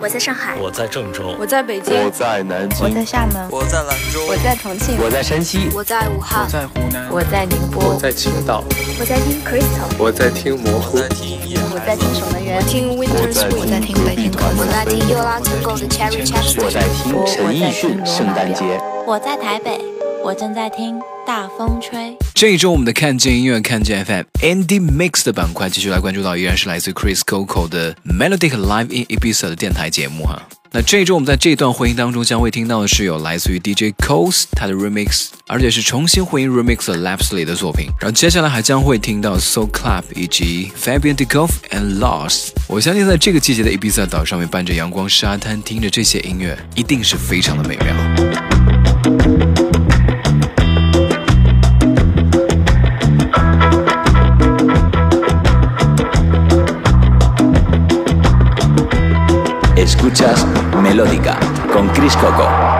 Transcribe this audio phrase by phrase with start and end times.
[0.00, 8.62] 我在上海，我在郑州，我在北京，我在南京，我在厦门，我在兰州，我在重庆，我在山西，我在武汉，我在湖南，我在宁波，我在青岛，
[9.00, 19.80] 我在听 Crystal，我在听模糊，我在听夜我在听守门员，听 Winter Spring，我在听北京我在听 Yola Tango 的 Cherry Chapter，我在听陈奕迅圣诞节，我在台北，
[20.22, 22.16] 我正在听大风吹。
[22.34, 30.40] 这一周我们的看见音乐看见 FM Andy Mix 的板块继续来关注到，依然是来自 Chris Coco 的 Melodic Live in Ibiza 的电台节目哈。
[30.70, 37.88] 那这一周我们在这段回音当中将会听到的是有来自于 DJ Coast 他的 Remix，而且是重新回音 Remix 的 Lapsley 的作品。
[38.00, 42.52] 然后接下来还将会听到 So Club 以及 Fabian d e g o f and Lost。
[42.66, 48.47] 我相信在这个季节的 Ibiza 岛上面，伴着阳光沙滩，听着这些音乐，一定是非常的美妙。
[60.82, 61.38] Melódica
[61.72, 62.77] con Chris Coco.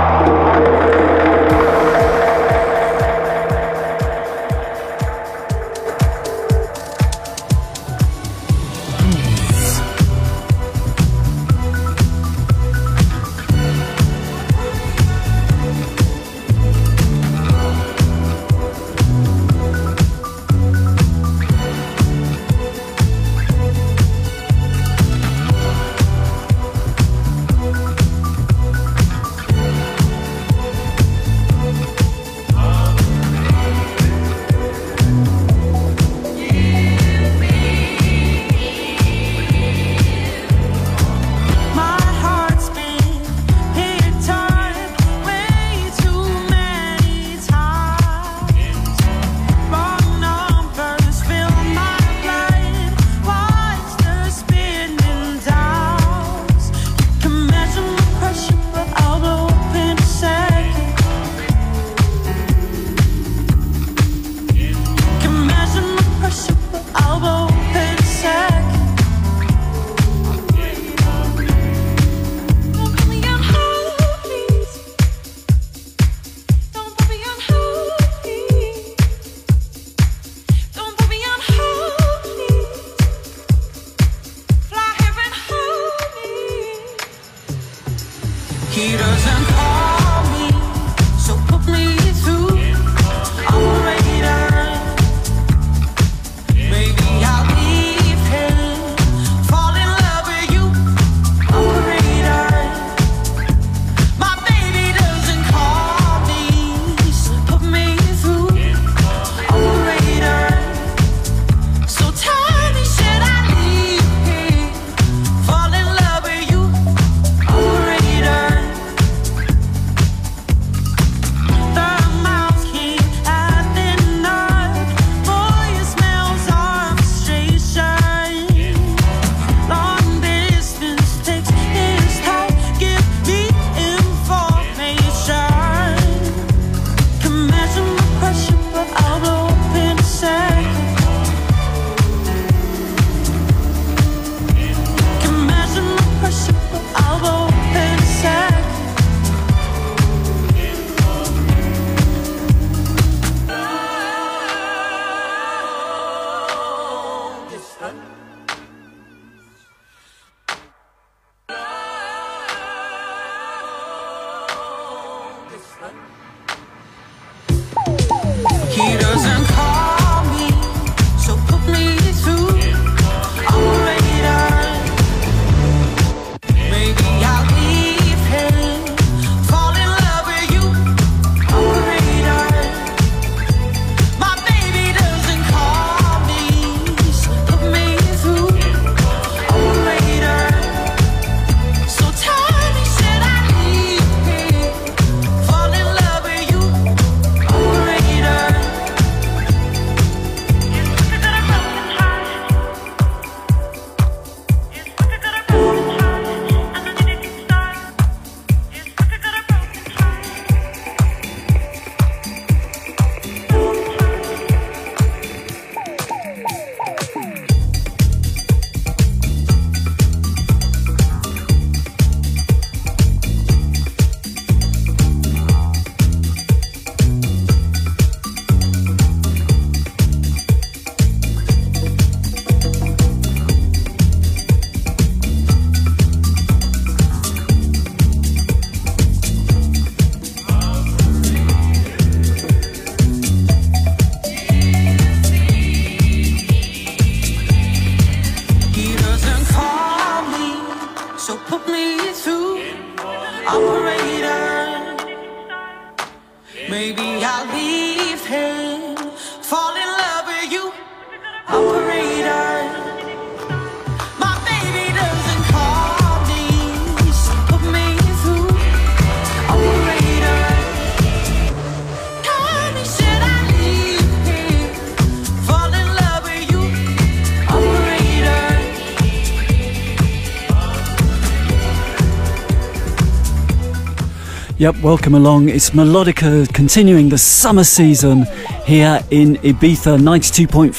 [284.59, 285.51] Yep, welcome along.
[285.51, 288.25] It's Melodica continuing the summer season
[288.65, 290.73] here in Ibiza 92.4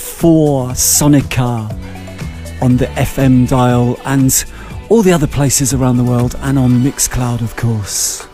[0.73, 4.43] Sonica on the FM dial and
[4.89, 8.28] all the other places around the world and on Mixcloud, of course.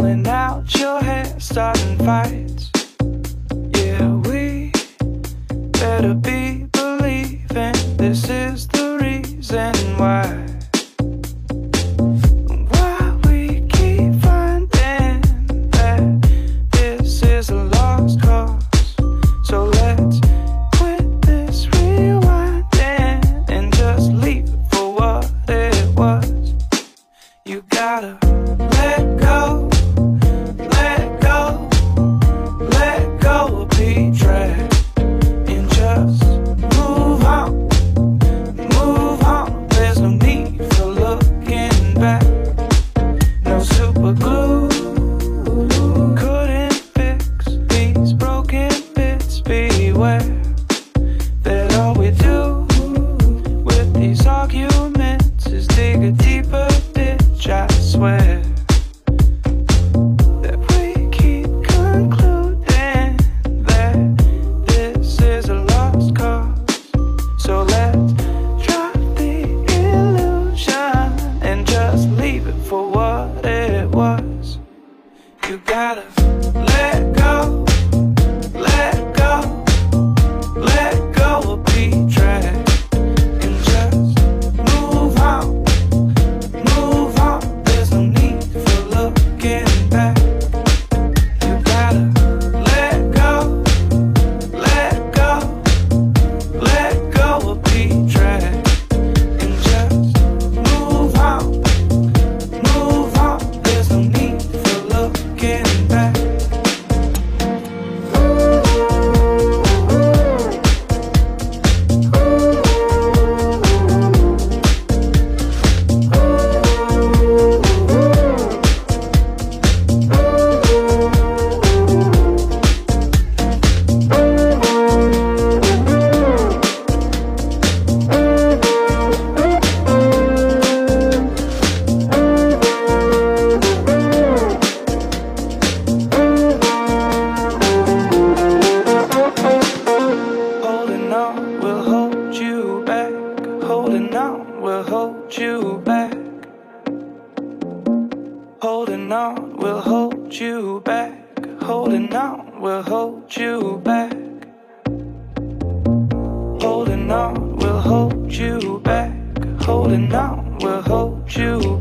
[0.00, 0.39] falling out.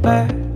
[0.09, 0.48] back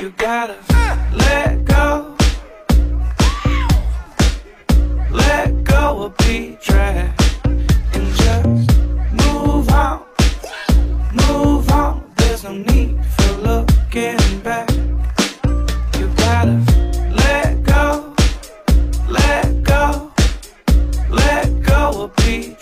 [0.00, 0.58] You gotta
[1.12, 2.16] let go.
[5.10, 7.12] Let go of betrayal
[7.92, 8.76] and just
[9.12, 10.04] move on.
[11.12, 12.12] Move on.
[12.16, 14.68] There's no need for looking back.
[15.98, 16.60] You gotta
[17.12, 18.14] let go.
[19.08, 20.12] Let go.
[21.08, 22.53] Let go of betrayal.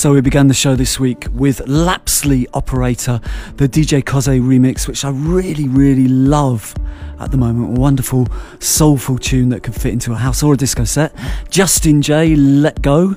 [0.00, 3.20] So we began the show this week with Lapsley Operator,
[3.56, 6.74] the DJ Koze remix, which I really, really love
[7.18, 7.76] at the moment.
[7.76, 8.26] A wonderful,
[8.60, 11.14] soulful tune that could fit into a house or a disco set.
[11.50, 13.14] Justin Jay, Let Go,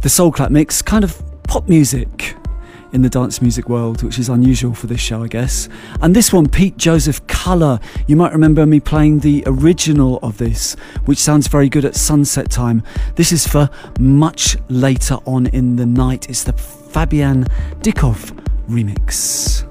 [0.00, 2.34] the Soul Clap mix, kind of pop music
[2.92, 5.68] in the dance music world, which is unusual for this show, I guess.
[6.00, 7.80] And this one, Pete Josef Colour.
[8.06, 12.50] You might remember me playing the original of this, which sounds very good at sunset
[12.50, 12.82] time.
[13.16, 16.28] This is for much later on in the night.
[16.28, 17.44] It's the Fabian
[17.82, 18.32] Dikov
[18.68, 19.67] remix.